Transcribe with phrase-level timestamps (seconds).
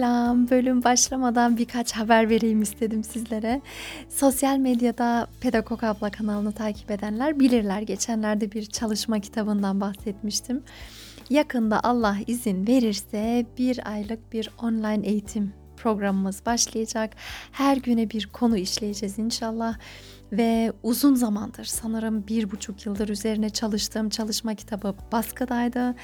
[0.00, 0.50] Selam.
[0.50, 3.60] Bölüm başlamadan birkaç haber vereyim istedim sizlere.
[4.08, 7.82] Sosyal medyada Pedagog Abla kanalını takip edenler bilirler.
[7.82, 10.62] Geçenlerde bir çalışma kitabından bahsetmiştim.
[11.30, 17.16] Yakında Allah izin verirse bir aylık bir online eğitim programımız başlayacak.
[17.52, 19.78] Her güne bir konu işleyeceğiz inşallah.
[20.32, 25.94] Ve uzun zamandır sanırım bir buçuk yıldır üzerine çalıştığım çalışma kitabı baskıdaydı.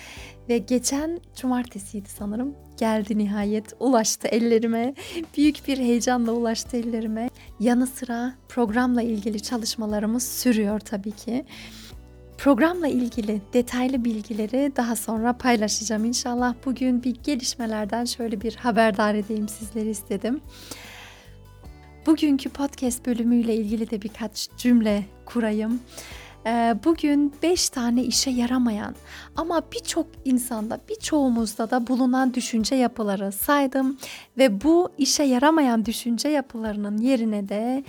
[0.49, 4.95] Ve geçen cumartesiydi sanırım geldi nihayet ulaştı ellerime.
[5.37, 7.31] Büyük bir heyecanla ulaştı ellerime.
[7.61, 11.45] Yanı sıra programla ilgili çalışmalarımız sürüyor tabii ki.
[12.39, 16.55] Programla ilgili detaylı bilgileri daha sonra paylaşacağım inşallah.
[16.65, 20.41] Bugün bir gelişmelerden şöyle bir haberdar edeyim sizleri istedim.
[22.07, 25.81] Bugünkü podcast bölümüyle ilgili de birkaç cümle kurayım.
[26.47, 28.95] Ee, bugün 5 tane işe yaramayan
[29.37, 33.99] ama birçok insanda, birçoğumuzda da bulunan düşünce yapıları saydım
[34.39, 37.85] ve bu işe yaramayan düşünce yapılarının yerine de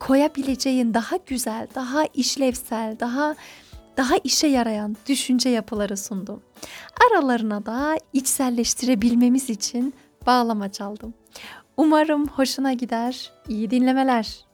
[0.00, 3.34] koyabileceğin daha güzel, daha işlevsel, daha
[3.96, 6.42] daha işe yarayan düşünce yapıları sundum.
[7.06, 9.94] Aralarına da içselleştirebilmemiz için
[10.26, 11.14] bağlama çaldım.
[11.76, 13.32] Umarım hoşuna gider.
[13.48, 14.46] İyi dinlemeler.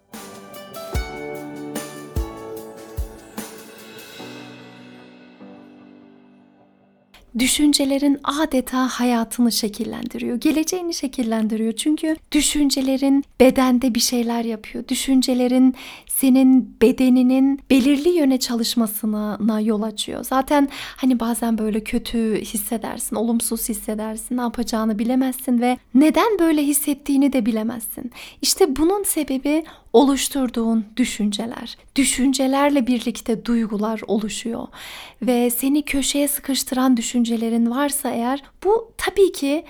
[7.39, 11.73] Düşüncelerin adeta hayatını şekillendiriyor, geleceğini şekillendiriyor.
[11.73, 14.89] Çünkü düşüncelerin bedende bir şeyler yapıyor.
[14.89, 15.75] Düşüncelerin
[16.23, 20.25] senin bedeninin belirli yöne çalışmasına yol açıyor.
[20.25, 27.33] Zaten hani bazen böyle kötü hissedersin, olumsuz hissedersin, ne yapacağını bilemezsin ve neden böyle hissettiğini
[27.33, 28.13] de bilemezsin.
[28.43, 31.77] İşte bunun sebebi oluşturduğun düşünceler.
[31.97, 34.67] Düşüncelerle birlikte duygular oluşuyor
[35.23, 39.65] ve seni köşeye sıkıştıran düşüncelerin varsa eğer bu tabii ki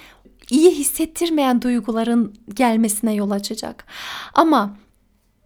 [0.51, 3.87] iyi hissettirmeyen duyguların gelmesine yol açacak.
[4.35, 4.77] Ama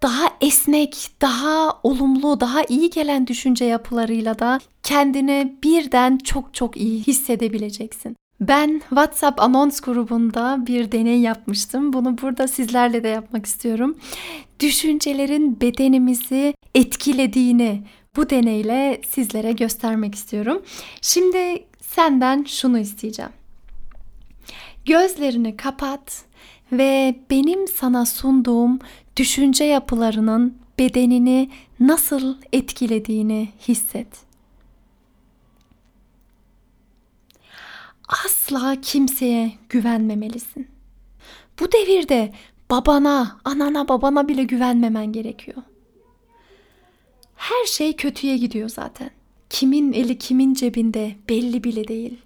[0.03, 7.03] daha esnek, daha olumlu, daha iyi gelen düşünce yapılarıyla da kendini birden çok çok iyi
[7.03, 8.17] hissedebileceksin.
[8.41, 11.93] Ben WhatsApp anons grubunda bir deney yapmıştım.
[11.93, 13.97] Bunu burada sizlerle de yapmak istiyorum.
[14.61, 17.83] Düşüncelerin bedenimizi etkilediğini
[18.17, 20.63] bu deneyle sizlere göstermek istiyorum.
[21.03, 23.33] Şimdi senden şunu isteyeceğim.
[24.85, 26.25] Gözlerini kapat
[26.73, 28.79] ve benim sana sunduğum
[29.17, 31.51] düşünce yapılarının bedenini
[31.81, 34.09] nasıl etkilediğini hisset.
[38.25, 40.69] Asla kimseye güvenmemelisin.
[41.61, 42.33] Bu devirde
[42.71, 45.63] babana, anana, babana bile güvenmemen gerekiyor.
[47.37, 49.11] Her şey kötüye gidiyor zaten.
[49.51, 52.19] Kimin eli kimin cebinde belli bile değil.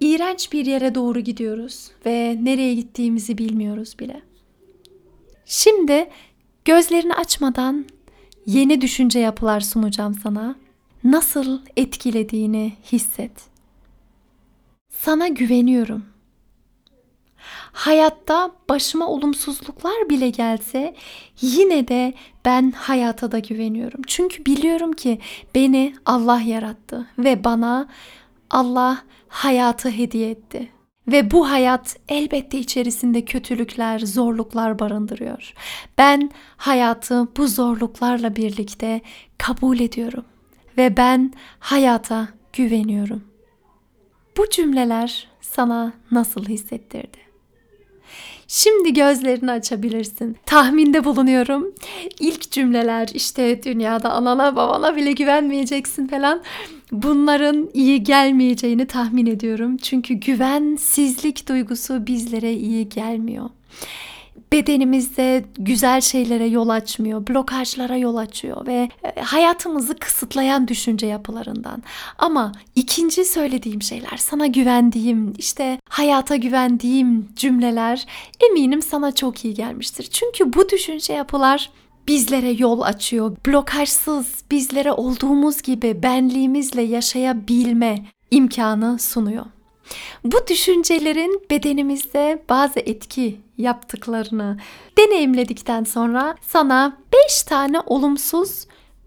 [0.00, 4.22] İğrenç bir yere doğru gidiyoruz ve nereye gittiğimizi bilmiyoruz bile.
[5.46, 6.10] Şimdi
[6.64, 7.86] gözlerini açmadan
[8.46, 10.56] yeni düşünce yapılar sunacağım sana.
[11.04, 13.32] Nasıl etkilediğini hisset.
[14.88, 16.04] Sana güveniyorum.
[17.72, 20.94] Hayatta başıma olumsuzluklar bile gelse
[21.40, 22.14] yine de
[22.44, 24.00] ben hayata da güveniyorum.
[24.06, 25.18] Çünkü biliyorum ki
[25.54, 27.88] beni Allah yarattı ve bana
[28.50, 30.75] Allah hayatı hediye etti.
[31.08, 35.54] Ve bu hayat elbette içerisinde kötülükler, zorluklar barındırıyor.
[35.98, 39.00] Ben hayatı bu zorluklarla birlikte
[39.38, 40.24] kabul ediyorum
[40.78, 43.24] ve ben hayata güveniyorum.
[44.36, 47.18] Bu cümleler sana nasıl hissettirdi?
[48.48, 50.36] Şimdi gözlerini açabilirsin.
[50.46, 51.74] Tahminde bulunuyorum.
[52.20, 56.42] İlk cümleler işte dünyada anana babana bile güvenmeyeceksin falan.
[56.92, 59.76] Bunların iyi gelmeyeceğini tahmin ediyorum.
[59.76, 63.50] Çünkü güvensizlik duygusu bizlere iyi gelmiyor
[64.52, 71.82] bedenimizde güzel şeylere yol açmıyor, blokajlara yol açıyor ve e, hayatımızı kısıtlayan düşünce yapılarından.
[72.18, 78.06] Ama ikinci söylediğim şeyler, sana güvendiğim, işte hayata güvendiğim cümleler
[78.50, 80.08] eminim sana çok iyi gelmiştir.
[80.12, 81.70] Çünkü bu düşünce yapılar
[82.08, 83.36] bizlere yol açıyor.
[83.46, 89.46] Blokajsız bizlere olduğumuz gibi benliğimizle yaşayabilme imkanı sunuyor.
[90.24, 94.58] Bu düşüncelerin bedenimizde bazı etki yaptıklarını
[94.98, 98.66] deneyimledikten sonra sana 5 tane olumsuz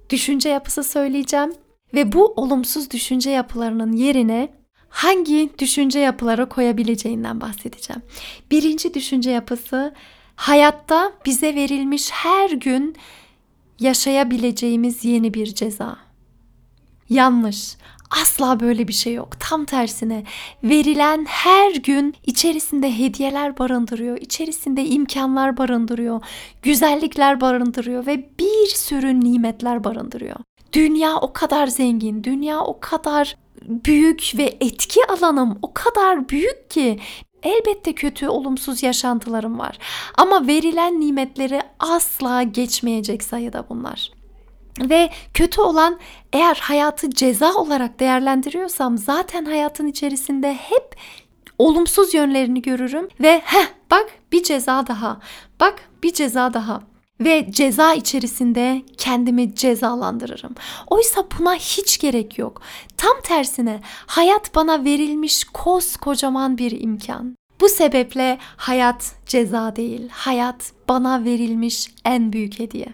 [0.09, 1.53] düşünce yapısı söyleyeceğim
[1.93, 4.49] ve bu olumsuz düşünce yapılarının yerine
[4.89, 8.01] hangi düşünce yapıları koyabileceğinden bahsedeceğim.
[8.51, 9.93] Birinci düşünce yapısı
[10.35, 12.95] hayatta bize verilmiş her gün
[13.79, 16.08] yaşayabileceğimiz yeni bir ceza.
[17.09, 17.77] Yanlış.
[18.21, 19.29] Asla böyle bir şey yok.
[19.39, 20.23] Tam tersine
[20.63, 26.21] verilen her gün içerisinde hediyeler barındırıyor, içerisinde imkanlar barındırıyor,
[26.61, 30.35] güzellikler barındırıyor ve bir sürü nimetler barındırıyor.
[30.73, 36.99] Dünya o kadar zengin, dünya o kadar büyük ve etki alanım o kadar büyük ki
[37.43, 39.77] elbette kötü, olumsuz yaşantılarım var.
[40.17, 44.18] Ama verilen nimetleri asla geçmeyecek sayıda bunlar.
[44.79, 45.99] Ve kötü olan
[46.33, 50.95] eğer hayatı ceza olarak değerlendiriyorsam zaten hayatın içerisinde hep
[51.57, 55.19] olumsuz yönlerini görürüm ve heh bak bir ceza daha.
[55.59, 56.81] Bak bir ceza daha
[57.19, 60.55] ve ceza içerisinde kendimi cezalandırırım.
[60.87, 62.61] Oysa buna hiç gerek yok.
[62.97, 67.35] Tam tersine hayat bana verilmiş koskocaman bir imkan.
[67.61, 72.93] Bu sebeple hayat ceza değil, hayat bana verilmiş en büyük hediye.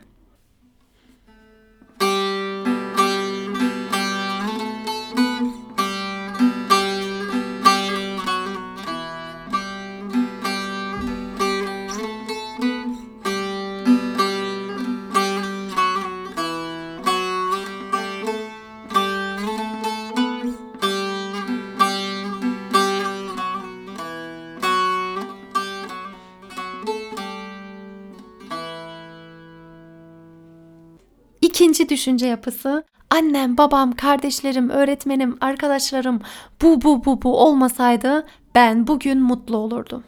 [31.75, 36.21] İkinci düşünce yapısı annem, babam, kardeşlerim, öğretmenim, arkadaşlarım
[36.61, 38.25] bu bu bu bu olmasaydı
[38.55, 40.03] ben bugün mutlu olurdum.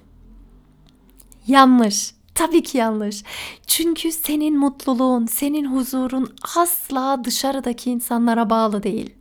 [1.47, 2.13] Yanlış.
[2.35, 3.23] Tabii ki yanlış.
[3.67, 9.13] Çünkü senin mutluluğun, senin huzurun asla dışarıdaki insanlara bağlı değil.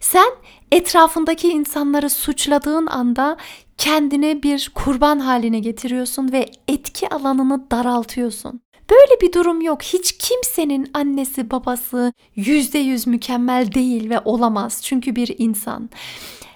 [0.00, 0.30] Sen
[0.72, 3.36] etrafındaki insanları suçladığın anda
[3.78, 8.60] kendine bir kurban haline getiriyorsun ve etki alanını daraltıyorsun.
[8.90, 9.82] Böyle bir durum yok.
[9.82, 14.80] Hiç kimsenin annesi babası yüzde yüz mükemmel değil ve olamaz.
[14.84, 15.90] Çünkü bir insan.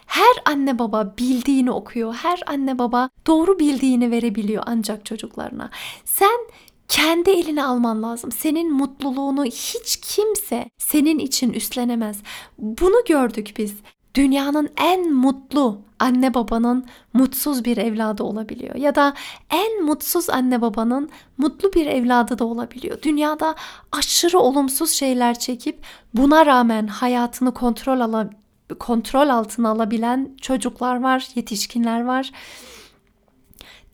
[0.07, 2.15] Her anne baba bildiğini okuyor.
[2.15, 5.71] Her anne baba doğru bildiğini verebiliyor ancak çocuklarına.
[6.05, 6.41] Sen
[6.89, 8.33] kendi eline alman lazım.
[8.33, 12.17] Senin mutluluğunu hiç kimse senin için üstlenemez.
[12.59, 13.75] Bunu gördük biz
[14.15, 19.15] dünyanın en mutlu anne babanın mutsuz bir evladı olabiliyor ya da
[19.51, 23.03] en mutsuz anne babanın mutlu bir evladı da olabiliyor.
[23.03, 23.55] Dünyada
[23.93, 25.79] aşırı olumsuz şeyler çekip
[26.15, 28.31] buna rağmen hayatını kontrol ala,
[28.79, 32.33] kontrol altına alabilen çocuklar var, yetişkinler var.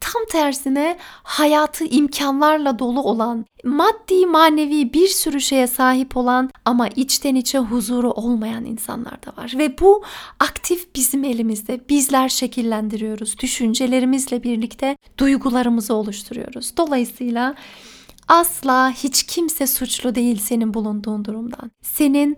[0.01, 7.35] Tam tersine hayatı imkanlarla dolu olan, maddi manevi bir sürü şeye sahip olan ama içten
[7.35, 9.55] içe huzuru olmayan insanlar da var.
[9.59, 10.03] Ve bu
[10.41, 11.81] aktif bizim elimizde.
[11.89, 13.39] Bizler şekillendiriyoruz.
[13.39, 16.77] Düşüncelerimizle birlikte duygularımızı oluşturuyoruz.
[16.77, 17.55] Dolayısıyla
[18.29, 21.71] asla hiç kimse suçlu değil senin bulunduğun durumdan.
[21.83, 22.37] Senin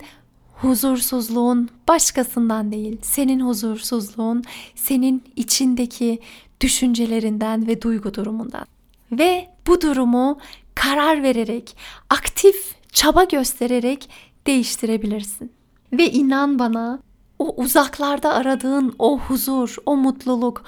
[0.63, 6.19] huzursuzluğun başkasından değil, senin huzursuzluğun senin içindeki
[6.61, 8.67] düşüncelerinden ve duygu durumundan.
[9.13, 10.39] Ve bu durumu
[10.75, 11.77] karar vererek,
[12.11, 14.09] aktif çaba göstererek
[14.47, 15.53] değiştirebilirsin.
[15.93, 16.99] Ve inan bana
[17.39, 20.65] o uzaklarda aradığın o huzur, o mutluluk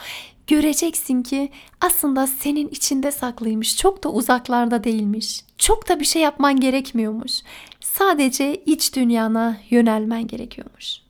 [0.47, 3.77] göreceksin ki aslında senin içinde saklıymış.
[3.77, 5.45] Çok da uzaklarda değilmiş.
[5.59, 7.33] Çok da bir şey yapman gerekmiyormuş.
[7.81, 11.02] Sadece iç dünyana yönelmen gerekiyormuş.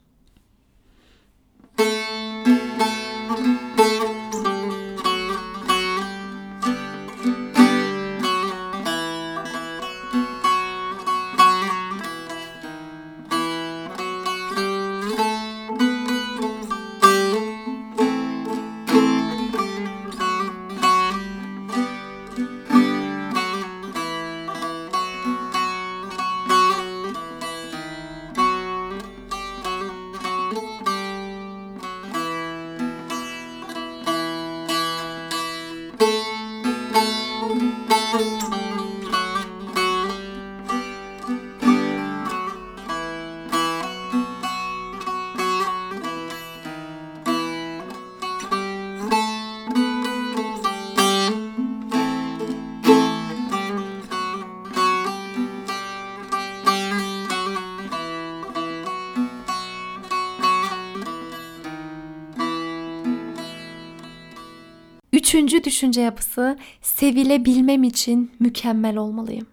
[65.22, 69.46] Üçüncü düşünce yapısı sevilebilmem için mükemmel olmalıyım.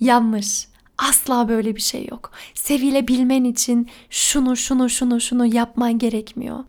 [0.00, 0.68] Yanlış.
[0.98, 2.32] Asla böyle bir şey yok.
[2.54, 6.64] Sevilebilmen için şunu şunu şunu şunu yapman gerekmiyor.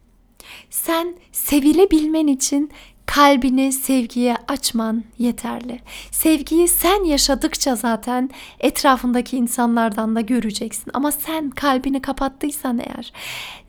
[0.70, 2.72] Sen sevilebilmen için
[3.10, 5.80] kalbini sevgiye açman yeterli.
[6.12, 10.92] Sevgiyi sen yaşadıkça zaten etrafındaki insanlardan da göreceksin.
[10.94, 13.14] Ama sen kalbini kapattıysan eğer,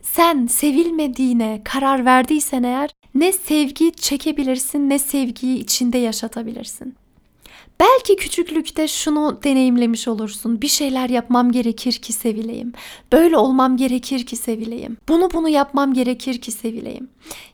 [0.01, 6.95] sen sevilmediğine karar verdiysen eğer ne sevgi çekebilirsin ne sevgiyi içinde yaşatabilirsin.
[7.81, 10.61] Belki küçüklükte şunu deneyimlemiş olursun.
[10.61, 12.73] Bir şeyler yapmam gerekir ki sevileyim.
[13.11, 14.97] Böyle olmam gerekir ki sevileyim.
[15.09, 17.09] Bunu bunu yapmam gerekir ki sevileyim.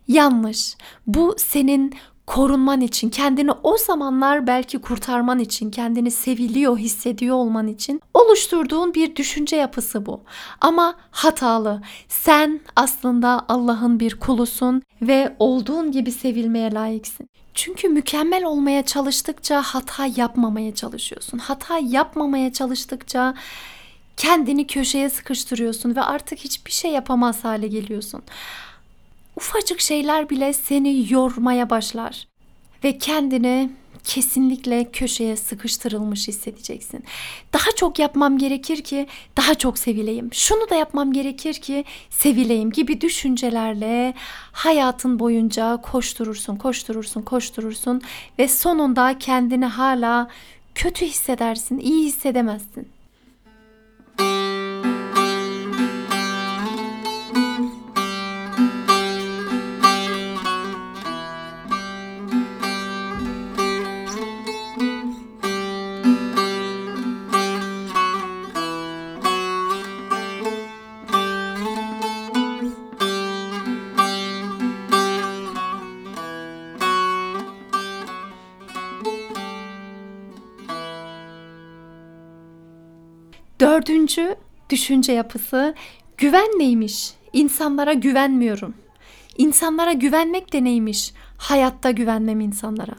[0.07, 0.75] Yanlış.
[1.07, 1.93] Bu senin
[2.25, 9.15] korunman için, kendini o zamanlar belki kurtarman için, kendini seviliyor, hissediyor olman için oluşturduğun bir
[9.15, 10.21] düşünce yapısı bu.
[10.61, 11.81] Ama hatalı.
[12.07, 17.29] Sen aslında Allah'ın bir kulusun ve olduğun gibi sevilmeye layıksın.
[17.57, 21.37] Çünkü mükemmel olmaya çalıştıkça hata yapmamaya çalışıyorsun.
[21.37, 23.33] Hata yapmamaya çalıştıkça
[24.17, 28.23] kendini köşeye sıkıştırıyorsun ve artık hiçbir şey yapamaz hale geliyorsun.
[29.35, 32.27] Ufacık şeyler bile seni yormaya başlar
[32.83, 33.69] ve kendini
[34.07, 37.03] kesinlikle köşeye sıkıştırılmış hissedeceksin.
[37.53, 40.29] Daha çok yapmam gerekir ki daha çok sevileyim.
[40.33, 44.13] Şunu da yapmam gerekir ki sevileyim gibi düşüncelerle
[44.51, 48.01] hayatın boyunca koşturursun, koşturursun, koşturursun
[48.39, 50.27] ve sonunda kendini hala
[50.75, 52.96] kötü hissedersin, iyi hissedemezsin.
[83.87, 84.35] Dördüncü
[84.69, 85.75] düşünce yapısı
[86.17, 87.13] güven neymiş?
[87.33, 88.73] İnsanlara güvenmiyorum.
[89.37, 91.13] İnsanlara güvenmek de neymiş?
[91.37, 92.95] Hayatta güvenmem insanlara.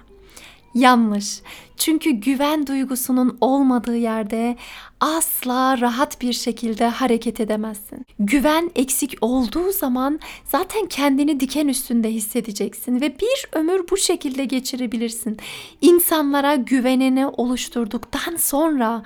[0.74, 1.40] Yanlış.
[1.76, 4.56] Çünkü güven duygusunun olmadığı yerde
[5.00, 8.06] asla rahat bir şekilde hareket edemezsin.
[8.18, 15.36] Güven eksik olduğu zaman zaten kendini diken üstünde hissedeceksin ve bir ömür bu şekilde geçirebilirsin.
[15.80, 19.02] İnsanlara güvenini oluşturduktan sonra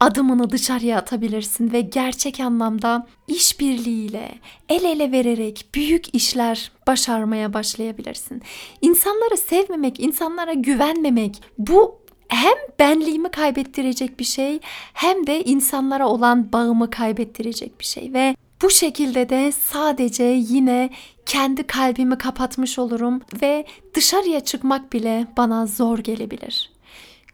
[0.00, 4.38] adımını dışarıya atabilirsin ve gerçek anlamda işbirliğiyle,
[4.68, 8.42] el ele vererek büyük işler başarmaya başlayabilirsin.
[8.82, 11.98] İnsanları sevmemek, insanlara güvenmemek bu
[12.28, 14.60] hem benliğimi kaybettirecek bir şey
[14.92, 20.90] hem de insanlara olan bağımı kaybettirecek bir şey ve bu şekilde de sadece yine
[21.26, 26.75] kendi kalbimi kapatmış olurum ve dışarıya çıkmak bile bana zor gelebilir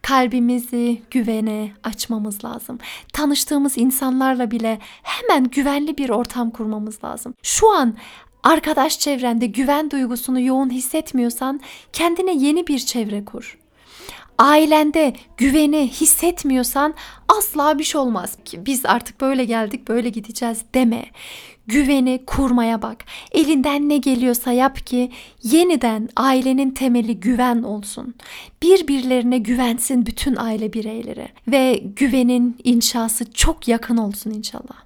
[0.03, 2.77] kalbimizi güvene açmamız lazım.
[3.13, 7.33] Tanıştığımız insanlarla bile hemen güvenli bir ortam kurmamız lazım.
[7.43, 7.97] Şu an
[8.43, 11.59] arkadaş çevrende güven duygusunu yoğun hissetmiyorsan
[11.93, 13.57] kendine yeni bir çevre kur.
[14.37, 16.93] Ailende güveni hissetmiyorsan
[17.37, 18.37] asla bir şey olmaz.
[18.53, 21.05] Biz artık böyle geldik, böyle gideceğiz deme
[21.67, 23.05] güveni kurmaya bak.
[23.31, 25.11] Elinden ne geliyorsa yap ki
[25.43, 28.15] yeniden ailenin temeli güven olsun.
[28.61, 34.83] Birbirlerine güvensin bütün aile bireyleri ve güvenin inşası çok yakın olsun inşallah.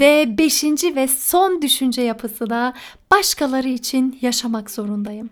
[0.00, 2.74] Ve beşinci ve son düşünce yapısı da
[3.10, 5.30] başkaları için yaşamak zorundayım.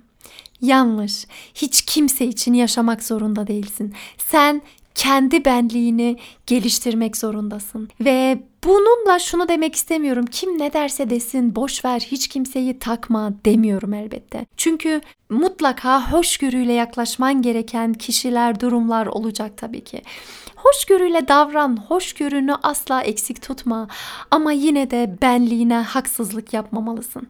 [0.61, 1.27] Yanlış.
[1.55, 3.95] Hiç kimse için yaşamak zorunda değilsin.
[4.19, 4.63] Sen
[4.95, 7.89] kendi benliğini geliştirmek zorundasın.
[8.01, 10.27] Ve bununla şunu demek istemiyorum.
[10.27, 14.47] Kim ne derse desin, boş ver, hiç kimseyi takma demiyorum elbette.
[14.57, 20.03] Çünkü mutlaka hoşgörüyle yaklaşman gereken kişiler, durumlar olacak tabii ki.
[20.57, 23.89] Hoşgörüyle davran, hoşgörünü asla eksik tutma
[24.31, 27.29] ama yine de benliğine haksızlık yapmamalısın.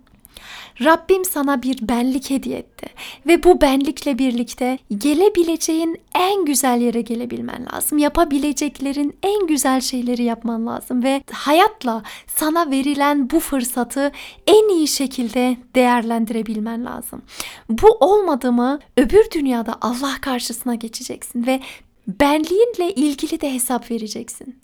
[0.80, 2.86] Rabbim sana bir benlik hediye etti
[3.26, 7.98] ve bu benlikle birlikte gelebileceğin en güzel yere gelebilmen lazım.
[7.98, 14.12] Yapabileceklerin en güzel şeyleri yapman lazım ve hayatla sana verilen bu fırsatı
[14.46, 17.22] en iyi şekilde değerlendirebilmen lazım.
[17.68, 21.60] Bu olmadı mı öbür dünyada Allah karşısına geçeceksin ve
[22.06, 24.56] benliğinle ilgili de hesap vereceksin.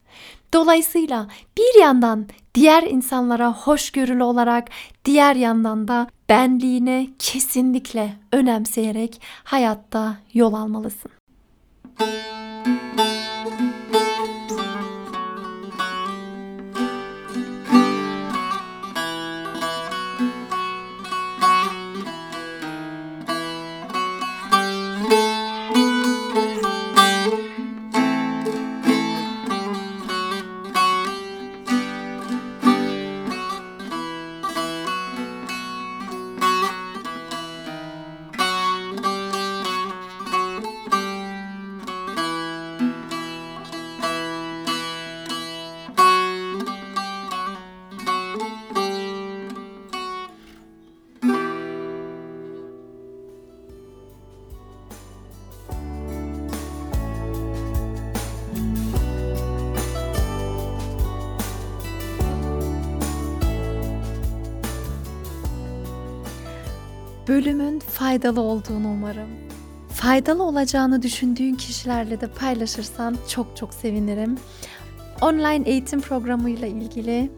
[0.52, 1.26] Dolayısıyla
[1.58, 4.68] bir yandan diğer insanlara hoşgörülü olarak
[5.04, 11.10] diğer yandan da benliğine kesinlikle önemseyerek hayatta yol almalısın.
[67.28, 69.28] Bölümün faydalı olduğunu umarım.
[69.88, 74.38] Faydalı olacağını düşündüğün kişilerle de paylaşırsan çok çok sevinirim.
[75.22, 77.30] Online eğitim programıyla ilgili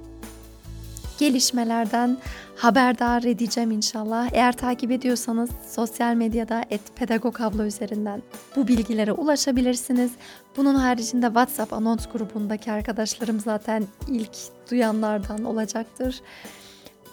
[1.18, 2.18] gelişmelerden
[2.56, 4.28] haberdar edeceğim inşallah.
[4.32, 6.64] Eğer takip ediyorsanız sosyal medyada
[6.96, 8.22] @pedagogabla üzerinden
[8.56, 10.10] bu bilgilere ulaşabilirsiniz.
[10.56, 14.36] Bunun haricinde WhatsApp anons grubundaki arkadaşlarım zaten ilk
[14.70, 16.20] duyanlardan olacaktır.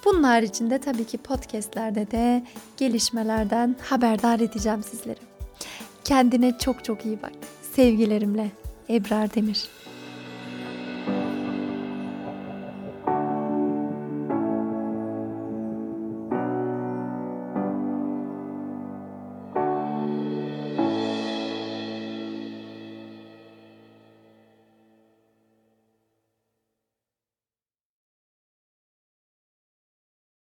[0.05, 2.43] Bunun haricinde tabii ki podcastlerde de
[2.77, 5.19] gelişmelerden haberdar edeceğim sizleri.
[6.03, 7.31] Kendine çok çok iyi bak.
[7.75, 8.51] Sevgilerimle
[8.89, 9.76] Ebrar Demir.